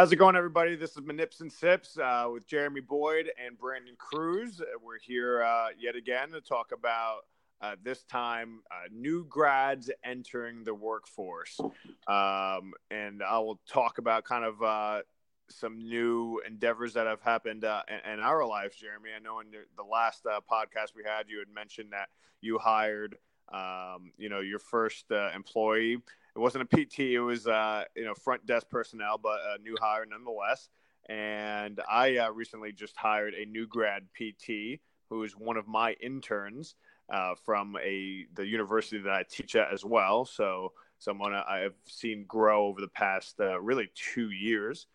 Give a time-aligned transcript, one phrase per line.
[0.00, 0.76] How's it going, everybody?
[0.76, 4.62] This is Manips and Sips uh, with Jeremy Boyd and Brandon Cruz.
[4.82, 7.26] We're here uh, yet again to talk about
[7.60, 11.60] uh, this time uh, new grads entering the workforce.
[12.08, 15.02] Um, and I will talk about kind of uh,
[15.50, 19.10] some new endeavors that have happened uh, in, in, our lives, Jeremy.
[19.14, 22.08] I know in the, last podcast we had, you had mentioned that
[22.40, 23.18] you hired.
[23.52, 25.98] Um, you know, your first employee
[26.40, 27.00] it wasn't a PT.
[27.00, 30.70] It was uh, you know front desk personnel, but a new hire nonetheless.
[31.06, 34.80] And I uh, recently just hired a new grad PT
[35.10, 36.76] who is one of my interns
[37.12, 40.24] uh, from a the university that I teach at as well.
[40.24, 44.86] So someone I've seen grow over the past uh, really two years.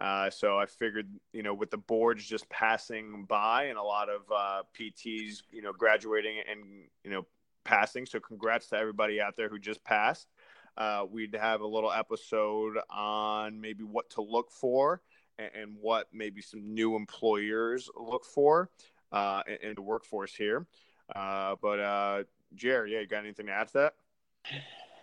[0.00, 4.08] Uh, so I figured, you know, with the boards just passing by and a lot
[4.08, 6.60] of uh, PTs, you know, graduating and
[7.02, 7.26] you know
[7.64, 8.06] passing.
[8.06, 10.28] So congrats to everybody out there who just passed.
[10.76, 15.02] Uh, we'd have a little episode on maybe what to look for
[15.38, 18.70] and, and what maybe some new employers look for
[19.12, 20.66] uh, in, in, the workforce here.
[21.14, 22.22] Uh, but uh,
[22.54, 23.94] Jerry, yeah, you got anything to add to that?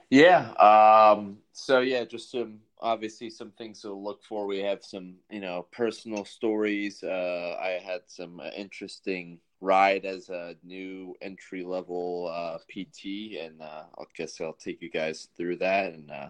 [0.09, 0.52] Yeah.
[0.53, 4.48] Um, so yeah, just some obviously some things to look for.
[4.48, 7.04] We have some you know personal stories.
[7.04, 13.62] Uh, I had some uh, interesting ride as a new entry level uh, PT, and
[13.62, 15.94] uh, I guess I'll take you guys through that.
[15.94, 16.30] And uh,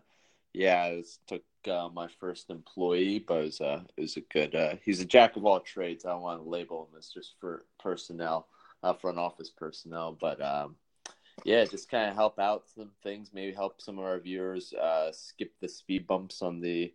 [0.53, 4.21] yeah, I was, took uh, my first employee, but it was, uh, it was a
[4.21, 4.55] good.
[4.55, 6.05] Uh, he's a jack of all trades.
[6.05, 8.47] I don't want to label him as just for personnel,
[8.99, 10.75] front office personnel, but um,
[11.45, 13.29] yeah, just kind of help out some things.
[13.33, 14.73] Maybe help some of our viewers
[15.11, 16.93] skip the speed bumps on the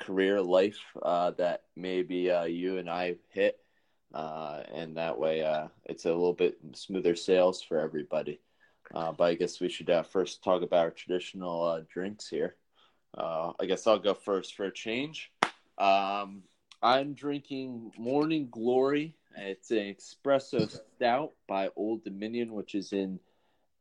[0.00, 3.58] career life that maybe you and I hit
[4.14, 8.40] uh, and that way uh, it's a little bit smoother sales for everybody.
[8.94, 12.54] Uh, but I guess we should uh, first talk about our traditional uh, drinks here.
[13.16, 15.32] I guess I'll go first for a change.
[15.78, 16.42] Um,
[16.82, 19.16] I'm drinking Morning Glory.
[19.36, 23.18] It's an espresso stout by Old Dominion, which is in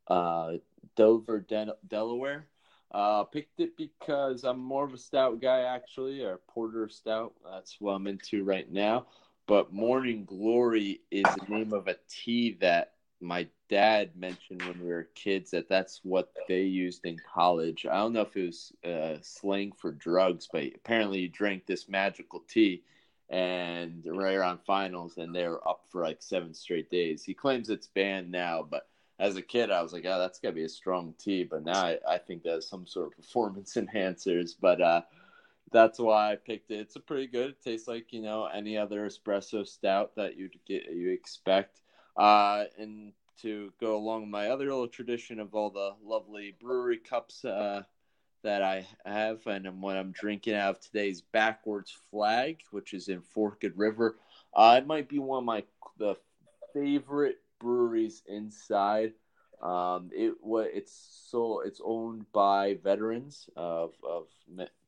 [0.08, 2.48] Dover, De- Delaware.
[2.92, 7.34] Uh, picked it because I'm more of a stout guy, actually, or porter stout.
[7.44, 9.08] That's what I'm into right now
[9.48, 14.90] but Morning Glory is the name of a tea that my dad mentioned when we
[14.90, 17.86] were kids that that's what they used in college.
[17.90, 21.88] I don't know if it was uh, slang for drugs, but apparently you drank this
[21.88, 22.84] magical tea
[23.30, 27.24] and right around finals and they were up for like seven straight days.
[27.24, 28.88] He claims it's banned now, but
[29.20, 31.44] as a kid, I was like, oh, that's got to be a strong tea.
[31.44, 34.52] But now I, I think that's some sort of performance enhancers.
[34.60, 35.02] But uh,
[35.74, 36.80] that's why I picked it.
[36.80, 37.52] It's a pretty good.
[37.52, 41.82] It tastes like you know any other espresso stout that you'd get you expect.
[42.16, 43.12] Uh, and
[43.42, 47.82] to go along with my other little tradition of all the lovely brewery cups uh,
[48.44, 53.22] that I have, and what I'm drinking out of today's backwards flag, which is in
[53.22, 54.18] Forked River.
[54.54, 55.64] Uh, it might be one of my
[55.98, 56.16] the
[56.74, 59.14] favorite breweries inside
[59.64, 64.28] um, it it's so it's owned by veterans of of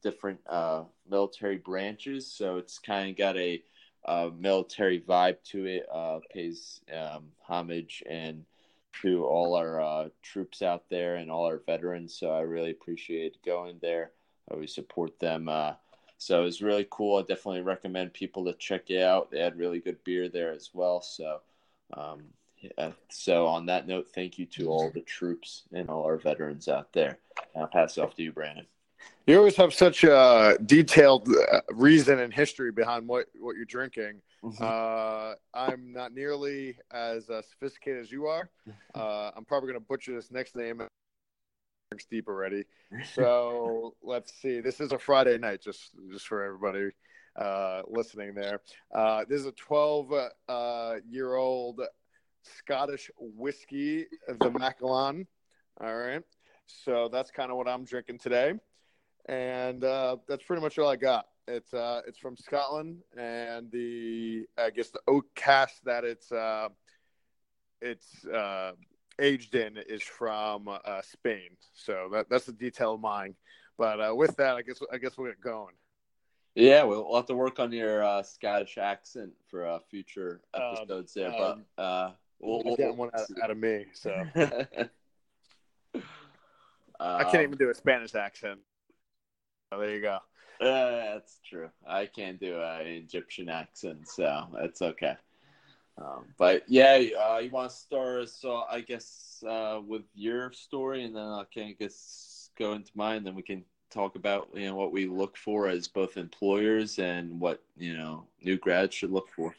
[0.03, 3.63] different uh, military branches, so it's kind of got a,
[4.03, 5.87] a, military vibe to it.
[5.91, 8.43] Uh, pays um, homage and
[9.01, 12.13] to all our uh, troops out there and all our veterans.
[12.13, 14.11] So I really appreciate going there.
[14.49, 15.47] I always support them.
[15.47, 15.73] Uh,
[16.17, 17.17] so it was really cool.
[17.17, 19.31] I definitely recommend people to check it out.
[19.31, 21.01] They had really good beer there as well.
[21.01, 21.39] So
[21.93, 22.23] um,
[22.77, 22.91] yeah.
[23.09, 26.91] So on that note, thank you to all the troops and all our veterans out
[26.93, 27.17] there.
[27.55, 28.65] I'll pass it off to you, Brandon.
[29.27, 34.21] You always have such a detailed uh, reason and history behind what, what you're drinking.
[34.43, 34.63] Mm-hmm.
[34.63, 38.49] Uh, I'm not nearly as uh, sophisticated as you are.
[38.93, 40.81] Uh, I'm probably going to butcher this next name.
[41.91, 42.63] Drinks deep already.
[43.13, 44.61] So let's see.
[44.61, 46.91] This is a Friday night, just just for everybody
[47.35, 48.61] uh, listening there.
[48.93, 50.13] Uh, this is a 12
[51.09, 51.81] year old
[52.57, 54.05] Scottish whiskey,
[54.39, 55.27] the Macallan.
[55.81, 56.23] All right.
[56.65, 58.53] So that's kind of what I'm drinking today.
[59.27, 61.27] And uh, that's pretty much all I got.
[61.47, 66.69] It's uh, it's from Scotland, and the I guess the oak cask that it's uh,
[67.81, 68.71] it's uh,
[69.19, 71.49] aged in is from uh, Spain.
[71.73, 73.35] So that, that's the detail of mine.
[73.77, 75.75] But uh, with that, I guess I guess we'll get going.
[76.55, 80.61] Yeah, we'll, we'll have to work on your uh, Scottish accent for uh, future um,
[80.77, 81.41] episodes um, there.
[81.41, 83.85] Um, but uh, We'll, we'll get one out, out, of me.
[83.93, 84.11] So
[86.99, 88.59] I can't even do a Spanish accent.
[89.71, 90.19] Oh, there you go.
[90.61, 91.69] Uh, that's true.
[91.87, 95.15] I can't do an Egyptian accent, so that's okay.
[95.97, 98.29] Um, but yeah, uh, you want to start?
[98.29, 103.17] So I guess uh, with your story, and then I can guess go into mine.
[103.17, 106.99] and Then we can talk about you know what we look for as both employers
[106.99, 109.55] and what you know new grads should look for.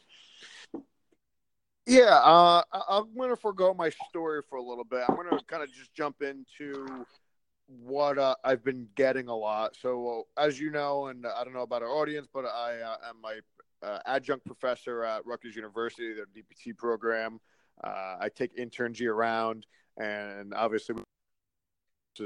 [1.87, 5.03] Yeah, uh, I'm going to forego my story for a little bit.
[5.07, 7.05] I'm going to kind of just jump into
[7.67, 9.77] what uh, I've been getting a lot.
[9.81, 13.21] So, as you know, and I don't know about our audience, but I uh, am
[13.21, 13.39] my
[13.81, 17.39] uh, adjunct professor at Rutgers University, their DPT program.
[17.81, 19.21] Uh, I take interns year
[19.97, 20.95] and obviously,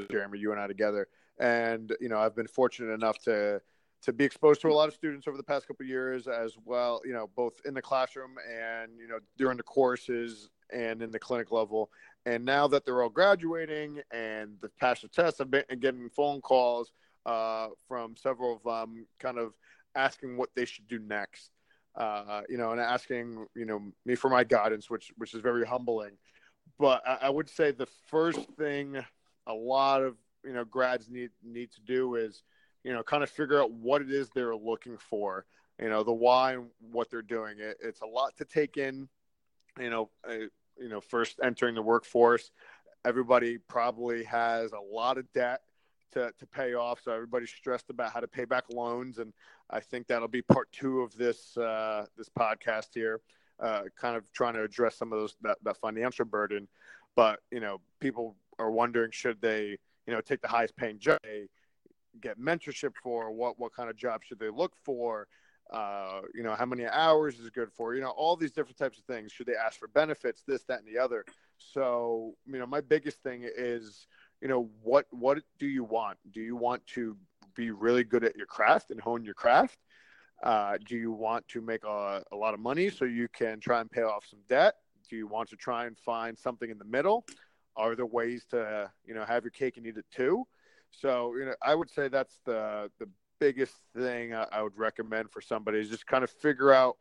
[0.09, 1.07] Jeremy, you and I together.
[1.39, 3.61] And you know, I've been fortunate enough to
[4.01, 7.01] to be exposed to a lot of students over the past couple years as well
[7.05, 11.19] you know both in the classroom and you know during the courses and in the
[11.19, 11.89] clinic level.
[12.25, 16.41] And now that they're all graduating and the passed the test i've been getting phone
[16.41, 16.91] calls
[17.25, 19.53] uh, from several of them kind of
[19.95, 21.51] asking what they should do next
[21.95, 25.65] uh, you know and asking you know me for my guidance which which is very
[25.65, 26.11] humbling.
[26.79, 29.03] But I, I would say the first thing
[29.47, 30.15] a lot of
[30.45, 32.43] you know grads need need to do is
[32.83, 35.45] you know, kind of figure out what it is they're looking for,
[35.79, 37.59] you know, the why and what they're doing.
[37.59, 39.07] It, it's a lot to take in,
[39.79, 40.47] you know, uh,
[40.77, 42.51] you know, first entering the workforce.
[43.05, 45.61] Everybody probably has a lot of debt
[46.13, 47.01] to, to pay off.
[47.03, 49.17] So everybody's stressed about how to pay back loans.
[49.17, 49.33] And
[49.69, 53.21] I think that'll be part two of this, uh, this podcast here,
[53.59, 56.67] uh, kind of trying to address some of those, that, that financial burden.
[57.15, 59.77] But, you know, people are wondering, should they,
[60.07, 61.19] you know, take the highest paying job?
[62.19, 63.31] Get mentorship for?
[63.31, 65.27] What what kind of job should they look for?
[65.71, 67.95] Uh, you know, how many hours is good for?
[67.95, 69.31] You know, all these different types of things.
[69.31, 70.43] Should they ask for benefits?
[70.45, 71.23] This, that, and the other.
[71.57, 74.07] So, you know, my biggest thing is,
[74.41, 76.17] you know, what what do you want?
[76.31, 77.15] Do you want to
[77.55, 79.77] be really good at your craft and hone your craft?
[80.43, 83.79] Uh, do you want to make a, a lot of money so you can try
[83.79, 84.75] and pay off some debt?
[85.09, 87.25] Do you want to try and find something in the middle?
[87.75, 90.45] Are there ways to, you know, have your cake and eat it too?
[90.91, 93.07] So, you know, I would say that's the the
[93.39, 96.97] biggest thing I would recommend for somebody is just kind of figure out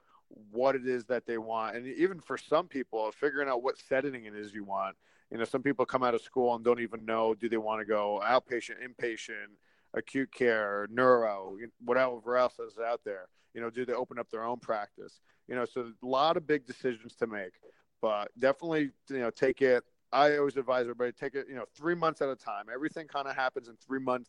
[0.51, 4.25] what it is that they want, and even for some people, figuring out what setting
[4.25, 4.97] it is you want.
[5.31, 7.81] You know, some people come out of school and don't even know do they want
[7.81, 9.51] to go outpatient, inpatient,
[9.95, 13.29] acute care, neuro, whatever else is out there.
[13.55, 15.21] You know, do they open up their own practice?
[15.49, 17.53] You know, so a lot of big decisions to make,
[18.01, 21.95] but definitely, you know, take it I always advise everybody take it, you know, three
[21.95, 22.67] months at a time.
[22.73, 24.29] Everything kind of happens in three month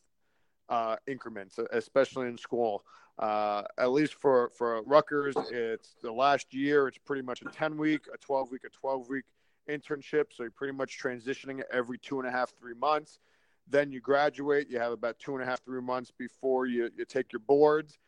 [0.69, 2.83] uh, increments, especially in school.
[3.19, 6.87] Uh, at least for for Rutgers, it's the last year.
[6.87, 9.25] It's pretty much a ten week, a twelve week, a twelve week
[9.69, 10.25] internship.
[10.31, 13.19] So you're pretty much transitioning every two and a half, three months.
[13.67, 14.69] Then you graduate.
[14.69, 17.99] You have about two and a half, three months before you, you take your boards.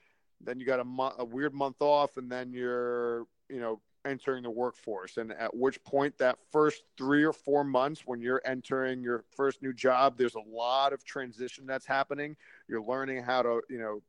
[0.41, 4.43] Then you got a, mo- a weird month off, and then you're you know entering
[4.43, 9.01] the workforce and at which point that first three or four months when you're entering
[9.01, 12.35] your first new job there's a lot of transition that's happening
[12.67, 14.01] you're learning how to you know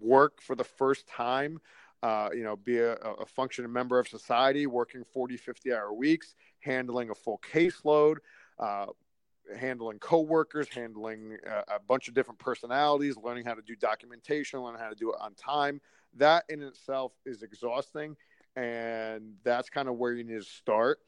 [0.00, 1.58] work for the first time
[2.02, 6.34] uh, you know be a, a functioning member of society working 40 50 hour weeks
[6.60, 8.16] handling a full caseload
[8.58, 8.86] uh,
[9.56, 14.80] handling coworkers, handling a, a, bunch of different personalities, learning how to do documentation, learning
[14.80, 15.80] how to do it on time.
[16.16, 18.16] That in itself is exhausting
[18.58, 20.98] and that's kind of where you need to start.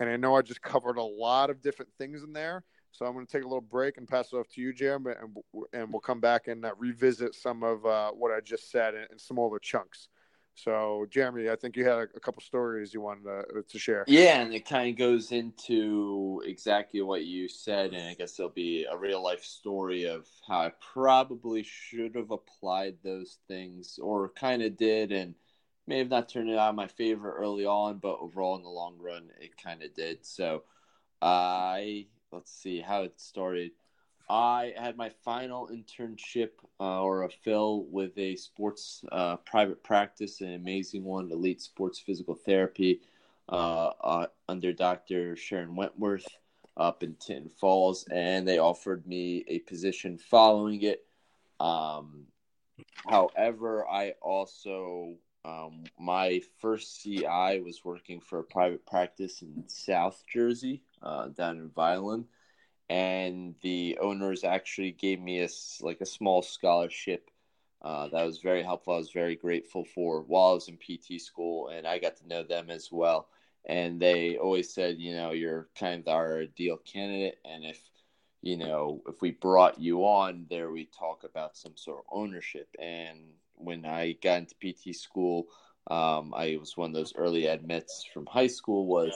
[0.00, 3.14] And I know I just covered a lot of different things in there, so I'm
[3.14, 5.36] going to take a little break and pass it off to you, Jeremy, and,
[5.72, 9.06] and we'll come back and uh, revisit some of uh, what I just said in,
[9.10, 10.08] in smaller chunks.
[10.54, 14.04] So, Jeremy, I think you had a, a couple stories you wanted to, to, share.
[14.08, 18.50] Yeah, and it kind of goes into exactly what you said, and I guess there'll
[18.50, 24.30] be a real life story of how I probably should have applied those things, or
[24.30, 25.36] kind of did, and
[25.88, 28.96] may have not turned it out my favorite early on, but overall in the long
[28.98, 30.24] run, it kind of did.
[30.24, 30.62] So,
[31.20, 33.72] I let's see how it started.
[34.30, 40.42] I had my final internship uh, or a fill with a sports uh, private practice,
[40.42, 43.00] an amazing one, Elite Sports Physical Therapy,
[43.48, 45.34] uh, uh under Dr.
[45.34, 46.26] Sharon Wentworth
[46.76, 51.06] up in Tinton Falls, and they offered me a position following it.
[51.58, 52.26] Um,
[53.08, 60.22] however, I also um, my first CI was working for a private practice in South
[60.32, 62.26] Jersey, uh, down in Vineland,
[62.88, 65.48] and the owners actually gave me a
[65.80, 67.30] like a small scholarship.
[67.80, 68.94] Uh, that was very helpful.
[68.94, 72.28] I was very grateful for while I was in PT school, and I got to
[72.28, 73.28] know them as well.
[73.66, 77.80] And they always said, you know, you're kind of our ideal candidate, and if
[78.42, 82.68] you know, if we brought you on there, we talk about some sort of ownership.
[82.80, 83.18] And
[83.58, 85.46] when I got into PT school,
[85.90, 89.12] um, I was one of those early admits from high school was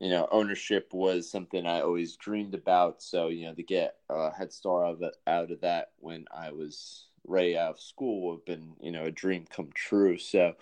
[0.00, 3.02] you know, ownership was something I always dreamed about.
[3.02, 6.50] So, you know, to get a head start of, it, out of that when I
[6.52, 10.18] was right out of school would have been, you know, a dream come true.
[10.18, 10.54] So,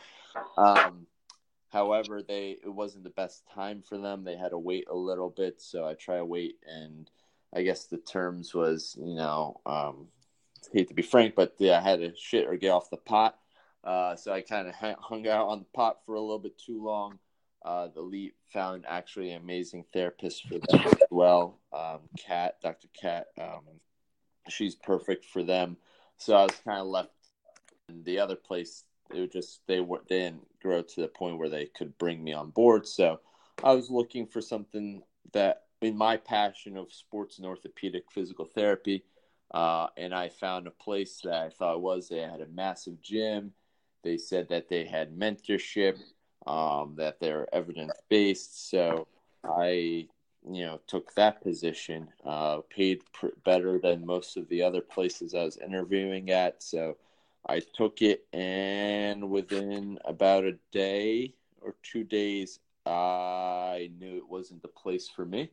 [0.57, 1.07] um,
[1.71, 4.23] however, they it wasn't the best time for them.
[4.23, 5.61] They had to wait a little bit.
[5.61, 6.59] So I try to wait.
[6.64, 7.11] And
[7.55, 10.09] I guess the terms was, you know, um,
[10.73, 13.38] hate to be frank, but yeah, I had to shit or get off the pot.
[13.85, 16.83] Uh, so I kind of hung out on the pot for a little bit too
[16.83, 17.19] long.
[17.64, 21.59] Uh, the lead found actually an amazing therapist for them as well.
[21.73, 22.88] Um, Kat, Dr.
[23.00, 23.62] Kat, um,
[24.49, 25.76] she's perfect for them.
[26.19, 27.11] So I was kind of left
[27.88, 28.85] in the other place.
[29.14, 32.23] It was just they were they didn't grow to the point where they could bring
[32.23, 32.87] me on board.
[32.87, 33.21] So
[33.62, 35.02] I was looking for something
[35.33, 39.04] that in my passion of sports and orthopedic physical therapy.
[39.53, 43.53] Uh, and I found a place that I thought was they had a massive gym.
[44.03, 45.99] They said that they had mentorship
[46.47, 48.71] um, that they're evidence based.
[48.71, 49.07] So
[49.45, 50.09] I,
[50.51, 55.35] you know, took that position, uh, paid pr- better than most of the other places
[55.35, 56.63] I was interviewing at.
[56.63, 56.97] So
[57.47, 64.63] I took it, and within about a day or two days, I knew it wasn't
[64.63, 65.51] the place for me.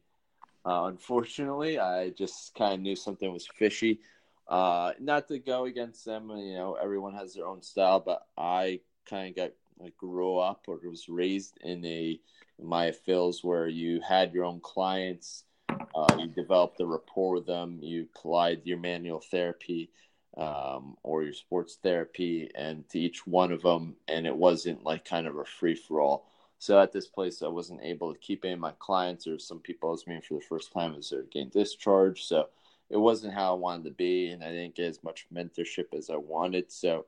[0.65, 3.99] Uh, unfortunately, I just kind of knew something was fishy.
[4.47, 8.81] Uh, not to go against them, you know, everyone has their own style, but I
[9.07, 12.19] kind of got like grew up or was raised in a
[12.61, 17.79] Maya Phils where you had your own clients, uh, you developed a rapport with them,
[17.81, 19.89] you applied your manual therapy
[20.37, 25.05] um, or your sports therapy, and to each one of them, and it wasn't like
[25.05, 26.29] kind of a free for all.
[26.59, 29.59] So at this place, I wasn't able to keep any of my clients, or some
[29.59, 32.25] people I was meeting for the first time as they're getting discharged.
[32.25, 32.49] So
[32.89, 36.09] it wasn't how I wanted to be, and I didn't get as much mentorship as
[36.09, 36.71] I wanted.
[36.71, 37.05] So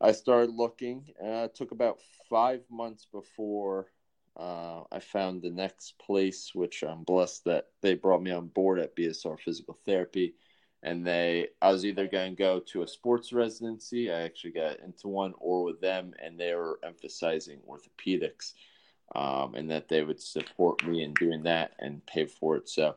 [0.00, 1.04] I started looking.
[1.22, 3.86] Uh, it took about five months before
[4.36, 8.78] uh, I found the next place, which I'm blessed that they brought me on board
[8.78, 10.34] at BSR Physical Therapy.
[10.82, 14.12] And they, I was either going to go to a sports residency.
[14.12, 18.52] I actually got into one, or with them, and they were emphasizing orthopedics,
[19.14, 22.68] um, and that they would support me in doing that and pay for it.
[22.68, 22.96] So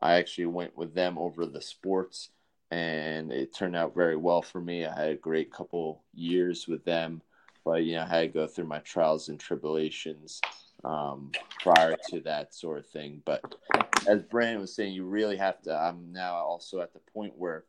[0.00, 2.30] I actually went with them over the sports
[2.70, 4.84] and it turned out very well for me.
[4.84, 7.22] I had a great couple years with them,
[7.64, 10.40] but you know, I had to go through my trials and tribulations
[10.84, 11.30] um,
[11.62, 13.22] prior to that sort of thing.
[13.24, 13.42] But
[14.06, 15.74] as Brandon was saying, you really have to.
[15.74, 17.64] I'm now also at the point where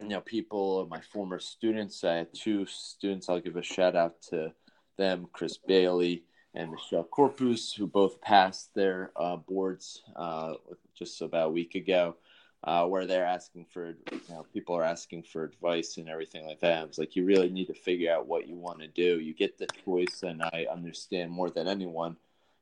[0.00, 2.02] you know people, my former students.
[2.02, 3.28] I had two students.
[3.28, 4.52] I'll give a shout out to
[4.96, 6.24] them, Chris Bailey
[6.54, 10.54] and Michelle Corpus, who both passed their uh, boards uh,
[10.94, 12.16] just about a week ago
[12.64, 16.60] uh, where they're asking for, you know, people are asking for advice and everything like
[16.60, 16.84] that.
[16.84, 19.20] It's like you really need to figure out what you want to do.
[19.20, 22.16] You get the choice, and I understand more than anyone,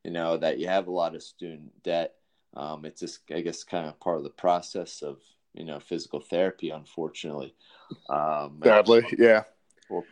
[0.05, 2.14] you know, that you have a lot of student debt.
[2.55, 5.19] Um, it's just, I guess, kind of part of the process of,
[5.55, 7.55] you know, physical therapy, unfortunately.
[8.11, 9.45] Um, Sadly, yeah.
[9.88, 10.05] We'll,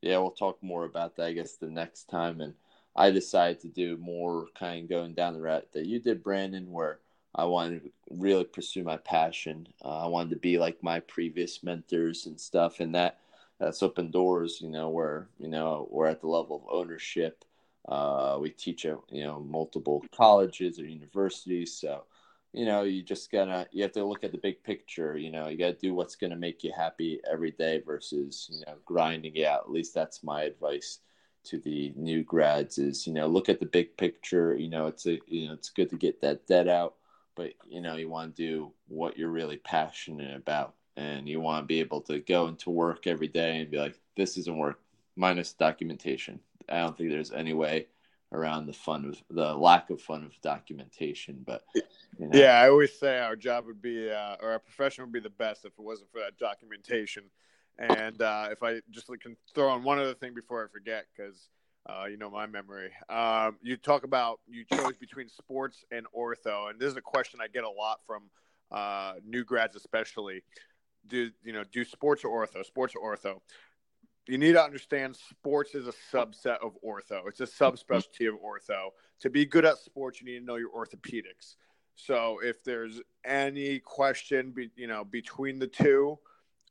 [0.00, 2.40] yeah, we'll talk more about that, I guess, the next time.
[2.40, 2.54] And
[2.96, 6.70] I decided to do more kind of going down the route that you did, Brandon,
[6.70, 7.00] where
[7.34, 9.66] I wanted to really pursue my passion.
[9.84, 13.18] Uh, I wanted to be like my previous mentors and stuff, and that
[13.58, 14.60] that's open doors.
[14.60, 17.44] You know, where you know we're at the level of ownership.
[17.88, 22.04] Uh, we teach at you know multiple colleges or universities, so
[22.52, 25.16] you know you just gotta you have to look at the big picture.
[25.16, 28.76] You know, you gotta do what's gonna make you happy every day versus you know
[28.84, 29.62] grinding it out.
[29.62, 31.00] At least that's my advice
[31.44, 35.06] to the new grads is you know look at the big picture you know it's
[35.06, 36.94] a you know it's good to get that debt out
[37.34, 40.74] but you know you want to do what you're really passionate about.
[40.96, 43.98] And you want to be able to go into work every day and be like
[44.16, 44.80] this isn't work
[45.16, 46.38] minus documentation.
[46.68, 47.88] I don't think there's any way
[48.32, 51.62] around the fun of the lack of fun of documentation but
[52.18, 52.36] you know.
[52.36, 55.30] yeah i always say our job would be uh, or our profession would be the
[55.30, 57.22] best if it wasn't for that documentation
[57.78, 61.48] and uh, if i just can throw on one other thing before i forget because
[61.86, 62.90] uh, you know my memory.
[63.08, 67.40] Um, you talk about you chose between sports and ortho, and this is a question
[67.42, 68.22] I get a lot from
[68.70, 70.42] uh, new grads, especially.
[71.06, 72.64] Do you know do sports or ortho?
[72.64, 73.40] Sports or ortho?
[74.26, 77.28] You need to understand sports is a subset of ortho.
[77.28, 78.88] It's a subspecialty of ortho.
[79.20, 81.56] To be good at sports, you need to know your orthopedics.
[81.96, 86.18] So if there's any question, be, you know, between the two,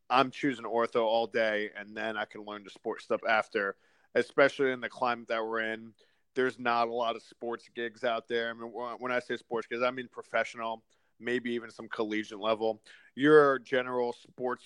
[0.09, 3.75] I'm choosing ortho all day, and then I can learn the sports stuff after
[4.15, 5.93] especially in the climate that we're in.
[6.35, 8.49] There's not a lot of sports gigs out there.
[8.49, 10.83] I mean, when I say sports gigs, I mean professional,
[11.19, 12.81] maybe even some collegiate level.
[13.15, 14.65] Your general sports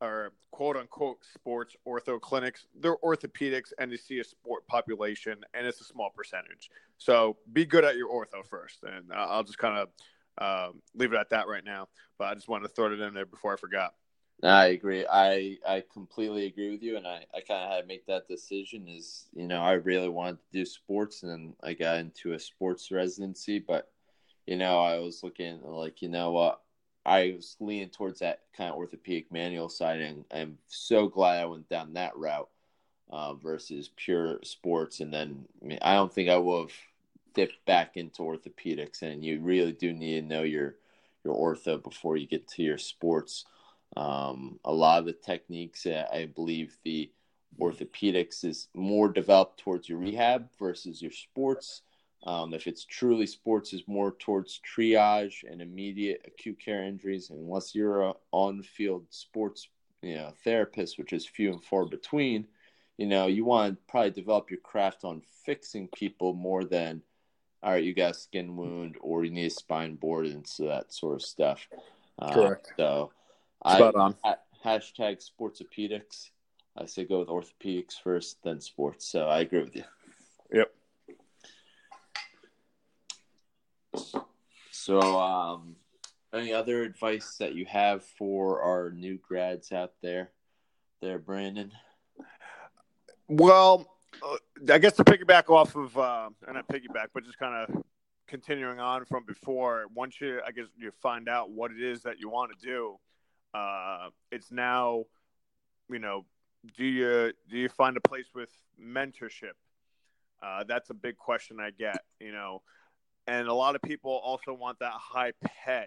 [0.00, 2.66] or quote unquote sports ortho clinics.
[2.80, 6.70] They're orthopedics and they see a sport population, and it's a small percentage.
[6.98, 9.88] So be good at your ortho first, and I'll just kind of
[10.38, 11.88] um, leave it at that right now.
[12.18, 13.94] But I just wanted to throw it in there before I forgot.
[14.44, 15.06] I agree.
[15.08, 18.26] I I completely agree with you, and I, I kind of had to make that
[18.26, 18.88] decision.
[18.88, 22.90] Is you know I really wanted to do sports, and I got into a sports
[22.90, 23.90] residency, but
[24.46, 26.60] you know I was looking like you know what
[27.06, 31.46] I was leaning towards that kind of orthopedic manual side, and I'm so glad I
[31.46, 32.48] went down that route
[33.10, 35.00] uh, versus pure sports.
[35.00, 36.76] And then I, mean, I don't think I would have
[37.34, 40.76] dipped back into orthopedics, and you really do need to know your
[41.24, 43.44] your ortho before you get to your sports.
[43.96, 47.10] Um, a lot of the techniques, uh, I believe the
[47.60, 51.82] orthopedics is more developed towards your rehab versus your sports.
[52.24, 57.30] Um, if it's truly sports, is more towards triage and immediate acute care injuries.
[57.30, 59.68] Unless you're a on-field sports,
[60.02, 62.46] you know, therapist, which is few and far between,
[62.96, 67.02] you know, you want to probably develop your craft on fixing people more than,
[67.62, 70.66] all right, you got a skin wound or you need a spine board and so
[70.66, 71.66] that sort of stuff.
[72.18, 72.72] Uh, Correct.
[72.76, 73.10] So
[73.66, 74.16] Spot I, on.
[74.64, 76.30] hashtag sportsopedics.
[76.76, 79.06] I say go with orthopedics first, then sports.
[79.06, 79.84] So I agree with you.
[80.52, 80.72] Yep.
[84.70, 85.76] So, um,
[86.32, 90.30] any other advice that you have for our new grads out there,
[91.00, 91.70] there, Brandon?
[93.28, 93.86] Well,
[94.22, 97.84] uh, I guess to piggyback off of, uh, not piggyback, but just kind of
[98.26, 99.84] continuing on from before.
[99.94, 102.98] Once you, I guess, you find out what it is that you want to do
[103.54, 105.04] uh, it's now,
[105.90, 106.24] you know,
[106.76, 109.54] do you do you find a place with mentorship?
[110.42, 112.62] Uh, that's a big question I get, you know,
[113.26, 115.32] and a lot of people also want that high
[115.64, 115.86] pay.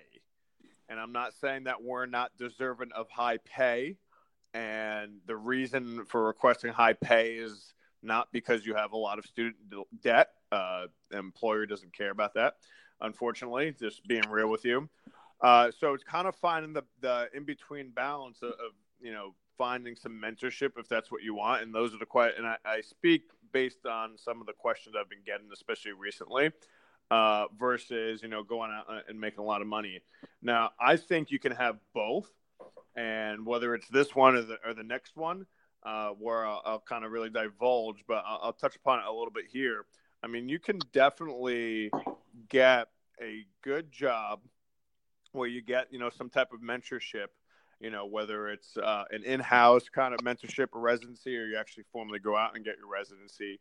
[0.88, 3.97] And I'm not saying that we're not deserving of high pay.
[4.54, 9.25] And the reason for requesting high pay is not because you have a lot of
[9.25, 9.56] student
[10.01, 10.30] debt.
[10.51, 12.56] Uh, employer doesn't care about that,
[13.01, 14.88] unfortunately, just being real with you.
[15.41, 18.71] Uh, so it's kind of finding the, the in between balance of, of,
[19.02, 22.39] you know finding some mentorship if that's what you want, and those are the questions.
[22.39, 26.52] And I, I, speak based on some of the questions I've been getting, especially recently,
[27.12, 30.02] uh, versus you know going out and making a lot of money.
[30.41, 32.30] Now I think you can have both,
[32.95, 35.45] and whether it's this one or the or the next one,
[35.84, 39.12] uh, where I'll, I'll kind of really divulge, but I'll, I'll touch upon it a
[39.12, 39.86] little bit here.
[40.24, 41.91] I mean, you can definitely
[42.50, 42.88] get
[43.21, 44.39] a good job
[45.36, 47.28] where you get you know some type of mentorship
[47.80, 51.84] you know whether it's uh, an in-house kind of mentorship or residency or you actually
[51.91, 53.60] formally go out and get your residency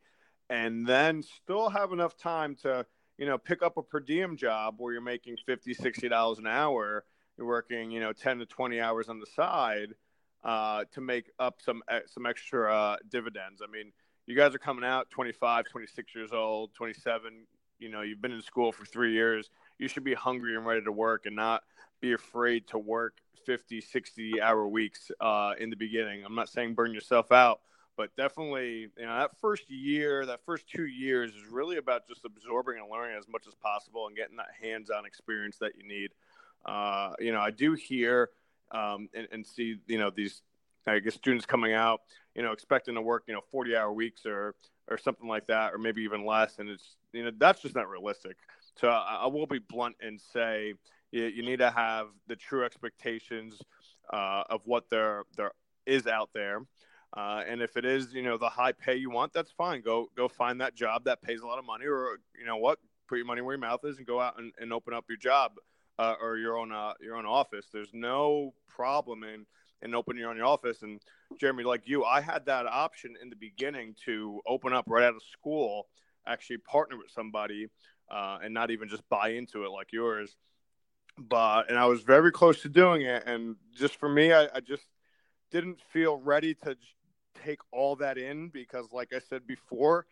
[0.50, 2.86] and then still have enough time to
[3.18, 6.46] you know pick up a per diem job where you're making 50 60 dollars an
[6.46, 7.04] hour
[7.36, 9.94] you're working you know 10 to 20 hours on the side
[10.44, 13.62] uh, to make up some some extra uh, dividends.
[13.66, 13.92] I mean
[14.26, 17.46] you guys are coming out 25 26 years old 27
[17.78, 20.82] you know you've been in school for three years you should be hungry and ready
[20.82, 21.62] to work and not
[22.00, 26.24] be afraid to work 50 60 hour weeks uh, in the beginning.
[26.24, 27.60] I'm not saying burn yourself out
[27.96, 32.24] but definitely you know that first year that first two years is really about just
[32.24, 36.10] absorbing and learning as much as possible and getting that hands-on experience that you need.
[36.64, 38.30] Uh, you know i do hear
[38.72, 40.40] um, and, and see you know these
[40.86, 42.00] i guess students coming out
[42.34, 44.54] you know expecting to work you know 40 hour weeks or
[44.88, 47.90] or something like that or maybe even less and it's you know that's just not
[47.90, 48.38] realistic
[48.76, 50.74] so I, I will be blunt and say
[51.10, 53.60] you, you need to have the true expectations
[54.12, 55.52] uh, of what there there
[55.86, 56.62] is out there.
[57.16, 59.80] Uh, and if it is, you know, the high pay you want, that's fine.
[59.80, 62.78] Go go find that job that pays a lot of money, or you know what,
[63.08, 65.18] put your money where your mouth is and go out and, and open up your
[65.18, 65.52] job
[65.98, 67.66] uh, or your own uh, your own office.
[67.72, 69.46] There's no problem in
[69.82, 70.82] in opening your own office.
[70.82, 71.00] And
[71.38, 75.14] Jeremy, like you, I had that option in the beginning to open up right out
[75.14, 75.86] of school,
[76.26, 77.68] actually partner with somebody
[78.10, 80.36] uh, and not even just buy into it like yours.
[81.16, 84.60] But and I was very close to doing it, and just for me, I, I
[84.60, 84.82] just
[85.50, 86.76] didn't feel ready to
[87.44, 90.06] take all that in because, like I said before,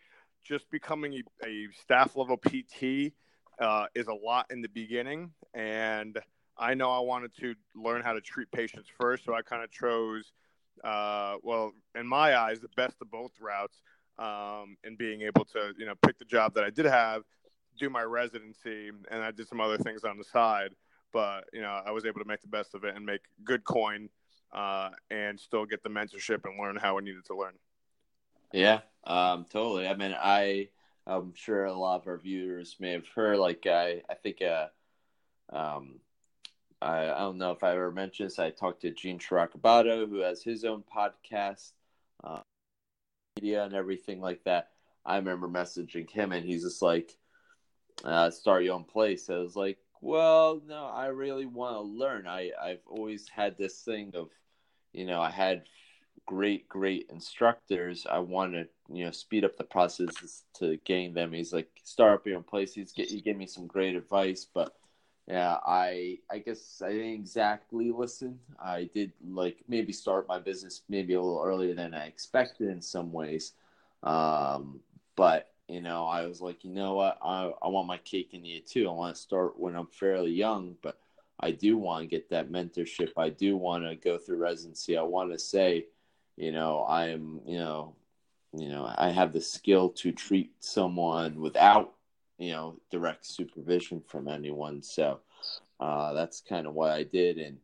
[0.45, 3.13] just becoming a, a staff level PT
[3.59, 6.19] uh, is a lot in the beginning, and
[6.57, 9.73] I know I wanted to learn how to treat patients first, so I kind of
[9.73, 10.33] chose,
[10.85, 13.81] uh, well, in my eyes, the best of both routes,
[14.19, 17.23] um, and being able to, you know, pick the job that I did have
[17.83, 20.71] do my residency, and I did some other things on the side.
[21.13, 23.65] But you know, I was able to make the best of it and make good
[23.65, 24.09] coin,
[24.53, 27.55] uh, and still get the mentorship and learn how I needed to learn.
[28.53, 29.89] Yeah, um, totally.
[29.89, 30.69] I mean, I
[31.07, 33.39] I'm sure a lot of our viewers may have heard.
[33.39, 34.69] Like I, I think uh,
[35.53, 36.01] um,
[36.81, 38.39] I, I don't know if I ever mentioned this.
[38.39, 41.73] I talked to Gene Chiracabato, who has his own podcast,
[42.23, 42.41] uh,
[43.37, 44.71] media and everything like that.
[45.05, 47.17] I remember messaging him, and he's just like,
[48.05, 52.27] uh, "Start your own place." I was like, "Well, no, I really want to learn.
[52.27, 54.31] I I've always had this thing of,
[54.93, 55.65] you know, I had
[56.27, 58.07] great great instructors.
[58.11, 62.15] I want to you know speed up the process to gain them." He's like, "Start
[62.15, 64.77] up your own place." He's get he gave me some great advice, but
[65.29, 68.41] yeah, I I guess I didn't exactly listen.
[68.61, 72.83] I did like maybe start my business maybe a little earlier than I expected in
[72.83, 73.53] some ways.
[74.03, 74.81] Um,
[75.15, 78.47] but you know, I was like, you know what, I I want my cake and
[78.47, 78.89] eat it too.
[78.89, 80.99] I want to start when I'm fairly young, but
[81.41, 83.13] I do want to get that mentorship.
[83.17, 84.97] I do want to go through residency.
[84.97, 85.87] I want to say,
[86.37, 87.95] you know, I am, you know,
[88.53, 91.95] you know, I have the skill to treat someone without
[92.39, 94.83] you know direct supervision from anyone.
[94.83, 95.21] So
[95.81, 97.59] uh, that's kind of what I did, and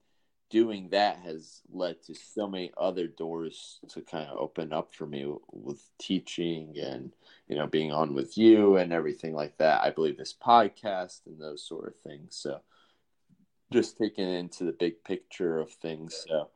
[0.51, 5.07] doing that has led to so many other doors to kind of open up for
[5.07, 7.13] me with teaching and
[7.49, 9.83] you know being on with you and everything like that.
[9.83, 12.37] I believe this podcast and those sort of things.
[12.37, 12.61] So
[13.73, 16.25] just taking into the big picture of things.
[16.27, 16.49] So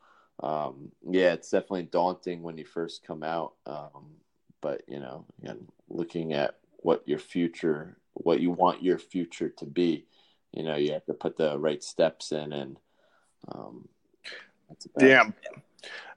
[0.43, 3.55] um, yeah, it's definitely daunting when you first come out.
[3.67, 4.17] Um,
[4.61, 9.67] but you know, again, looking at what your future what you want your future to
[9.67, 10.07] be.
[10.53, 12.77] You know, you have to put the right steps in, and
[13.49, 13.89] um,
[15.01, 15.31] yeah.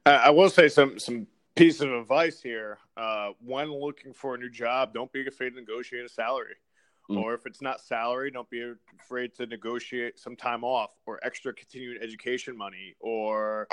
[0.05, 2.77] I will say some some piece of advice here.
[2.95, 6.55] Uh, when looking for a new job, don't be afraid to negotiate a salary.
[7.09, 7.21] Mm.
[7.21, 11.53] Or if it's not salary, don't be afraid to negotiate some time off or extra
[11.53, 13.67] continuing education money or,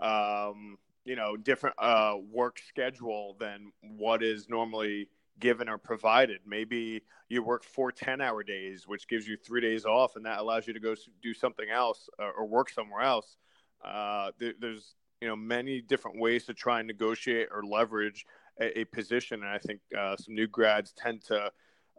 [0.00, 5.08] um, you know, different uh, work schedule than what is normally
[5.40, 6.40] given or provided.
[6.46, 10.38] Maybe you work four 10 hour days, which gives you three days off, and that
[10.38, 13.36] allows you to go do something else or, or work somewhere else.
[13.84, 18.24] Uh, there, there's you know many different ways to try and negotiate or leverage
[18.60, 21.50] a, a position, and I think uh, some new grads tend to,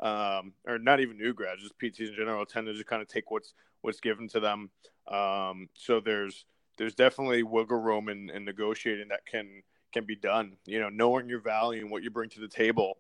[0.01, 3.07] um, or not even new grads, just PTs in general, tend to just kind of
[3.07, 4.69] take what's what's given to them.
[5.07, 6.45] Um, so there's
[6.77, 10.57] there's definitely wiggle room in, in negotiating that can can be done.
[10.65, 12.97] You know, knowing your value and what you bring to the table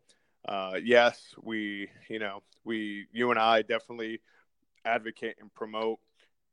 [0.49, 4.19] uh, yes, we, you know, we, you and I definitely
[4.83, 5.99] advocate and promote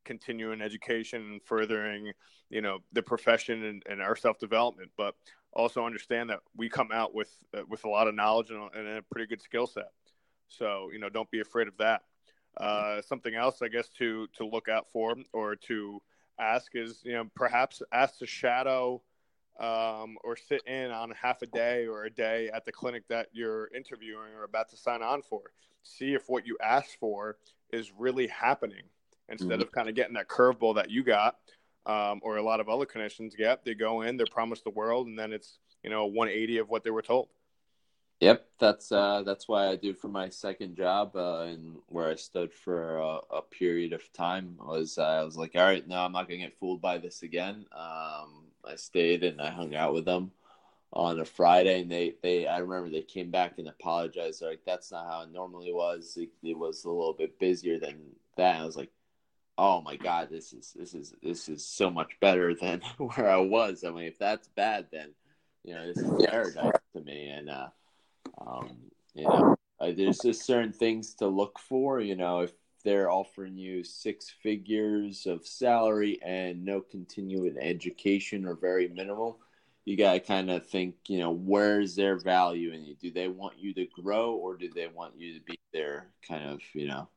[0.05, 2.13] continuing education and furthering,
[2.51, 5.15] you know, the profession and, and our self development, but
[5.55, 8.99] also understand that we come out with uh, with a lot of knowledge and, and
[8.99, 9.89] a pretty good skill set.
[10.49, 12.03] So, you know, don't be afraid of that.
[12.59, 16.03] Uh, something else, I guess, to to look out for or to
[16.39, 19.03] ask is, you know, perhaps ask to shadow
[19.61, 23.29] um, or sit in on half a day or a day at the clinic that
[23.33, 25.43] you're interviewing or about to sign on for.
[25.83, 27.37] See if what you asked for
[27.73, 28.83] is really happening
[29.29, 29.63] instead mm-hmm.
[29.63, 31.37] of kind of getting that curveball that you got
[31.87, 33.65] um, or a lot of other clinicians get.
[33.65, 36.85] They go in, they're promised the world, and then it's you know 180 of what
[36.85, 37.29] they were told.
[38.21, 42.15] Yep, that's uh, that's why I do for my second job, uh, and where I
[42.15, 45.97] stood for a, a period of time was uh, I was like, all right, no,
[45.97, 47.67] I'm not gonna get fooled by this again.
[47.73, 50.33] Um, I stayed and I hung out with them
[50.93, 54.41] on a Friday, and they they I remember they came back and apologized.
[54.41, 56.17] They're like, "That's not how it normally was.
[56.17, 57.99] It, it was a little bit busier than
[58.37, 58.91] that." And I was like,
[59.59, 63.39] "Oh my god, this is this is this is so much better than where I
[63.39, 63.85] was.
[63.85, 65.11] I mean, if that's bad, then
[65.65, 67.69] you know this is paradise to me." And uh,
[68.47, 68.71] um,
[69.15, 72.01] you know, uh, there's just certain things to look for.
[72.01, 72.53] You know, if
[72.87, 79.41] they're offering you six figures of salary and no continuing education or very minimal,
[79.85, 82.95] you got to kind of think, you know, where's their value in you?
[82.95, 86.49] Do they want you to grow or do they want you to be there kind
[86.49, 87.09] of, you know,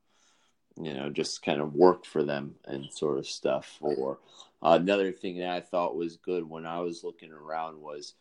[0.75, 3.77] you know, just kind of work for them and sort of stuff.
[3.79, 4.17] Or
[4.63, 8.15] uh, another thing that I thought was good when I was looking around was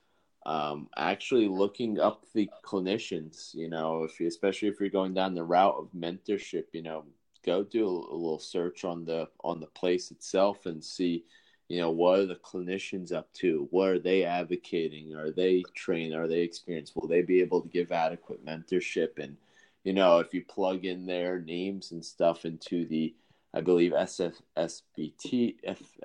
[0.44, 5.34] um, actually looking up the clinicians, you know, if you, especially if you're going down
[5.34, 7.04] the route of mentorship, you know,
[7.44, 11.24] go do a, a little search on the on the place itself and see
[11.68, 13.68] you know what are the clinicians up to?
[13.70, 15.14] What are they advocating?
[15.14, 16.14] Are they trained?
[16.14, 16.96] Are they experienced?
[16.96, 19.18] Will they be able to give adequate mentorship?
[19.18, 19.36] And
[19.84, 23.14] you know if you plug in their names and stuff into the
[23.54, 25.54] i believe sfsbt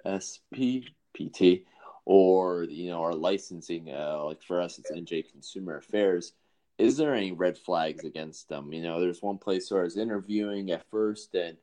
[0.05, 1.63] fspp
[2.05, 6.33] or you know our licensing uh, like for us it's nj consumer affairs
[6.77, 8.73] is there any red flags against them?
[8.73, 11.57] You know, there's one place where I was interviewing at first, and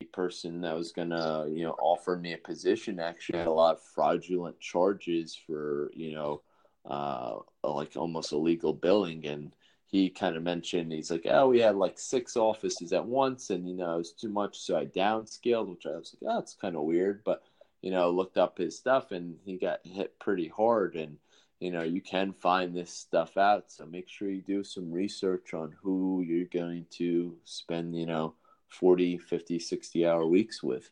[0.00, 3.76] a person that was gonna, you know, offer me a position actually had a lot
[3.76, 6.42] of fraudulent charges for, you know,
[6.88, 9.54] uh, like almost illegal billing, and
[9.86, 13.68] he kind of mentioned he's like, oh, we had like six offices at once, and
[13.68, 16.54] you know it was too much, so I downscaled, which I was like, oh, it's
[16.54, 17.42] kind of weird, but
[17.82, 21.16] you know, looked up his stuff, and he got hit pretty hard, and
[21.60, 25.54] you know, you can find this stuff out, so make sure you do some research
[25.54, 28.34] on who you're going to spend, you know,
[28.68, 30.90] 40, 50, 60 hour weeks with.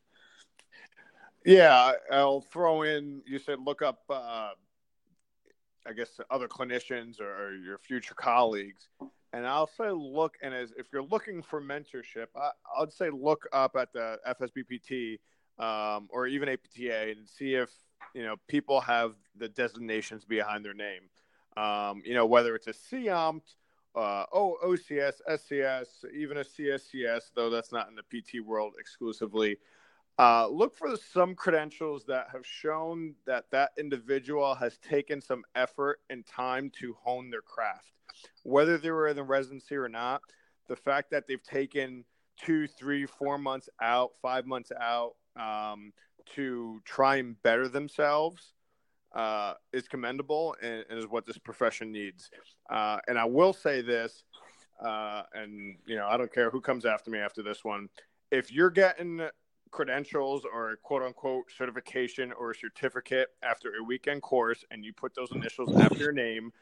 [1.44, 3.22] Yeah, I'll throw in.
[3.24, 4.50] You said look up uh,
[5.87, 8.88] I guess other clinicians or, your future colleagues.
[9.33, 13.46] And I'll say look, and as if you're looking for mentorship, I, I'd say look
[13.52, 15.18] up at the FSBPT
[15.59, 17.70] um, or even APTA and see if
[18.14, 21.03] you know people have the designations behind their name.
[21.57, 23.42] Um, you know whether it's a COMT,
[23.95, 29.59] uh, oh OCS, SCS, even a CSCS, though that's not in the PT world exclusively.
[30.19, 36.01] Uh, look for some credentials that have shown that that individual has taken some effort
[36.09, 37.92] and time to hone their craft.
[38.42, 40.23] Whether they were in the residency or not,
[40.69, 42.05] the fact that they've taken
[42.42, 45.76] two, three, four months out, five months out um,
[46.37, 48.53] to try and better themselves
[49.14, 52.31] uh, is commendable and, and, is what this profession needs.
[52.68, 54.25] Uh, and I will say this,
[54.85, 57.88] uh, and you know, I don't care who comes after me after this one.
[58.31, 59.27] If you're getting
[59.70, 64.92] credentials or a quote unquote certification or a certificate after a weekend course and you
[64.92, 66.53] put those initials after your name,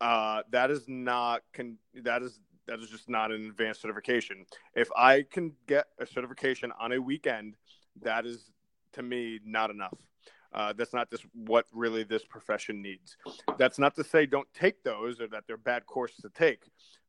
[0.00, 4.46] uh, that is not con- that is that is just not an advanced certification.
[4.74, 7.56] If I can get a certification on a weekend,
[8.02, 8.50] that is
[8.94, 9.94] to me not enough.
[10.52, 13.16] Uh, that's not this what really this profession needs.
[13.58, 16.62] That's not to say don't take those or that they're bad courses to take,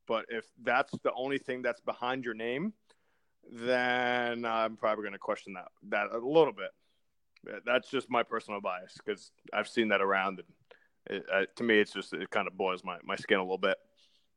[0.08, 2.74] but if that's the only thing that's behind your name,
[3.52, 6.72] then I'm probably going to question that that a little bit.
[7.66, 11.78] That's just my personal bias because I've seen that around, and it, uh, to me,
[11.78, 13.78] it's just it kind of boils my, my skin a little bit.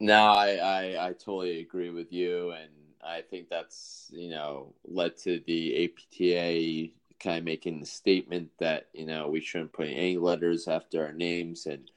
[0.01, 2.71] No, I, I I totally agree with you, and
[3.03, 8.89] I think that's you know led to the APTA kind of making the statement that
[8.93, 11.91] you know we shouldn't put any letters after our names, and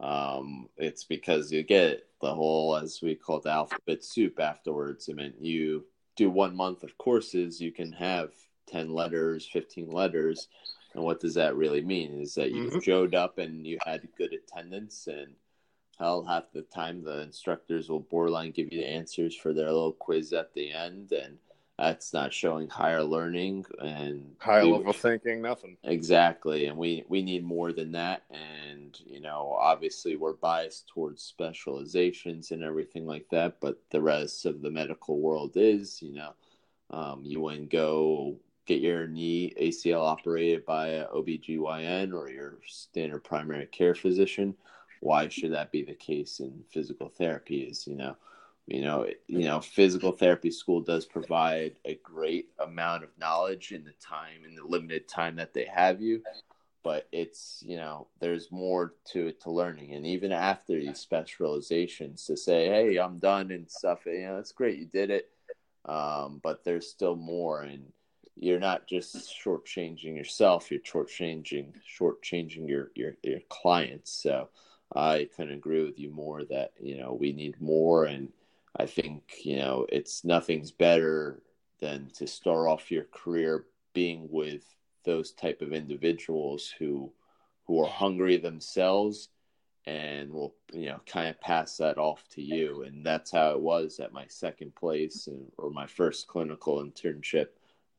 [0.00, 5.08] um, it's because you get the whole as we call it the alphabet soup afterwards.
[5.10, 5.84] I mean, you
[6.16, 8.30] do one month of courses, you can have
[8.68, 10.48] 10 letters, 15 letters.
[10.94, 12.20] And what does that really mean?
[12.20, 12.80] Is that you mm-hmm.
[12.80, 15.34] showed up and you had good attendance, and
[15.98, 19.92] hell, half the time the instructors will borderline give you the answers for their little
[19.92, 21.38] quiz at the end, and
[21.80, 25.40] that's not showing higher learning and higher level thinking.
[25.40, 28.24] Nothing exactly, and we we need more than that.
[28.30, 34.44] And you know, obviously, we're biased towards specializations and everything like that, but the rest
[34.44, 36.34] of the medical world is, you know,
[36.90, 43.24] um, you wouldn't go get your knee ACL operated by a OBGYN or your standard
[43.24, 44.54] primary care physician.
[45.00, 47.62] Why should that be the case in physical therapy?
[47.62, 48.16] Is you know
[48.66, 53.84] you know you know physical therapy school does provide a great amount of knowledge in
[53.84, 56.22] the time in the limited time that they have you.
[56.82, 59.94] But it's you know there's more to it to learning.
[59.94, 64.52] And even after these specializations to say hey i'm done and stuff you know it's
[64.52, 65.30] great you did it.
[65.84, 67.62] Um, but there's still more.
[67.62, 67.92] And
[68.36, 74.12] you're not just shortchanging yourself you're shortchanging shortchanging your your your clients.
[74.12, 74.48] So
[74.94, 78.28] i couldn't agree with you more that you know we need more and
[78.76, 81.42] I think you know it's nothing's better
[81.80, 84.64] than to start off your career being with
[85.04, 87.12] those type of individuals who
[87.66, 89.28] who are hungry themselves
[89.86, 92.82] and will you know kind of pass that off to you.
[92.82, 97.48] And that's how it was at my second place and, or my first clinical internship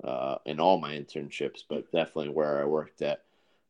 [0.03, 3.23] uh, in all my internships but definitely where i worked at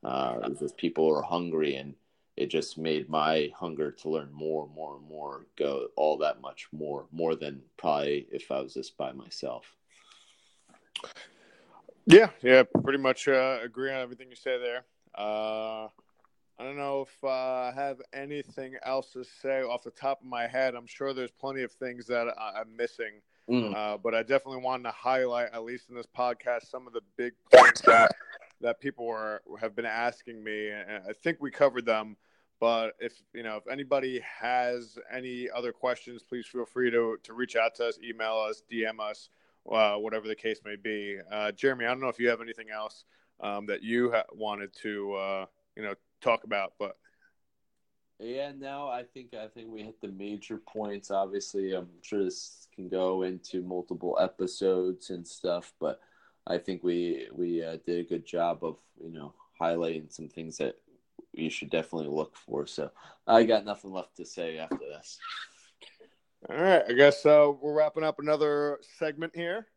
[0.03, 1.93] uh, people who are hungry and
[2.37, 6.41] it just made my hunger to learn more and more and more go all that
[6.41, 9.75] much more, more than probably if I was just by myself.
[12.05, 14.83] Yeah, yeah, pretty much uh, agree on everything you say there.
[15.15, 15.87] Uh,
[16.57, 20.27] I don't know if uh, I have anything else to say off the top of
[20.27, 20.75] my head.
[20.75, 23.75] I'm sure there's plenty of things that I- am missing, mm.
[23.75, 27.01] Uh, but I definitely wanted to highlight, at least in this podcast, some of the
[27.17, 28.11] big points that
[28.61, 32.17] that people were have been asking me, and I think we covered them.
[32.59, 37.33] But if you know if anybody has any other questions, please feel free to to
[37.33, 39.29] reach out to us, email us, DM us,
[39.71, 41.17] uh, whatever the case may be.
[41.31, 43.05] Uh, Jeremy, I don't know if you have anything else
[43.39, 45.45] um, that you ha- wanted to uh,
[45.75, 46.97] you know talk about, but
[48.19, 51.09] yeah, no, I think I think we hit the major points.
[51.09, 55.99] Obviously, I'm sure this can go into multiple episodes and stuff, but
[56.47, 60.57] I think we we uh, did a good job of you know highlighting some things
[60.57, 60.75] that
[61.33, 62.65] you should definitely look for.
[62.65, 62.91] So
[63.27, 65.19] I got nothing left to say after this.
[66.49, 69.67] All right, I guess uh, we're wrapping up another segment here,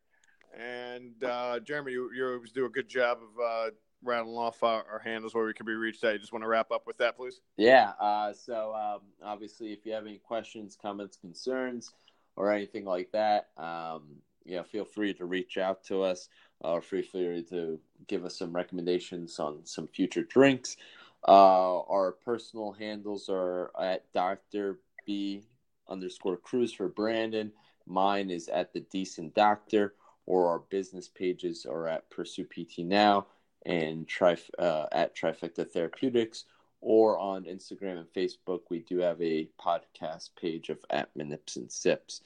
[0.58, 3.70] and uh, Jeremy, you, you always do a good job of uh,
[4.02, 6.14] rattling off our, our, handles where we can be reached at.
[6.14, 7.40] You just want to wrap up with that, please?
[7.58, 7.92] Yeah.
[8.00, 11.92] Uh, so um, obviously, if you have any questions, comments, concerns,
[12.36, 16.28] or anything like that, um, yeah, feel free to reach out to us
[16.64, 20.76] or feel free to give us some recommendations on some future drinks.
[21.26, 24.78] Uh, our personal handles are at Dr.
[25.06, 25.42] B
[25.88, 27.52] underscore Cruz for Brandon.
[27.86, 29.94] Mine is at the Decent Doctor,
[30.26, 33.26] or our business pages are at Pursue PT Now
[33.66, 36.44] and trif- uh, at Trifecta Therapeutics,
[36.80, 38.60] or on Instagram and Facebook.
[38.70, 42.20] We do have a podcast page of at Minips and Sips.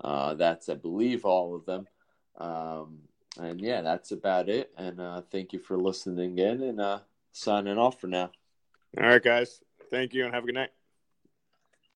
[0.00, 1.88] Uh, that's, I believe, all of them.
[2.38, 2.98] Um,
[3.36, 4.72] and yeah, that's about it.
[4.76, 7.00] And uh, thank you for listening in and uh,
[7.32, 8.30] signing off for now.
[8.98, 9.60] All right, guys.
[9.90, 10.70] Thank you and have a good night.